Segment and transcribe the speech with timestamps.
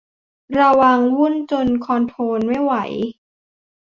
[0.59, 2.73] ระวังวุ่นจนคอนโทรลไม่ไหว